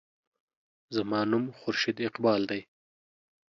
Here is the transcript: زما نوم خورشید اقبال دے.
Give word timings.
زما 0.95 1.19
نوم 1.31 1.45
خورشید 1.59 1.97
اقبال 2.07 2.41
دے. 2.49 2.59